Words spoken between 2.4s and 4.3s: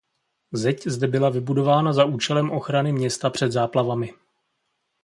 ochrany města před záplavami.